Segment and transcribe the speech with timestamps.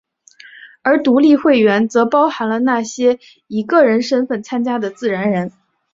[0.81, 5.51] 而独立会员则包含了那些以个人身份参加的自然人。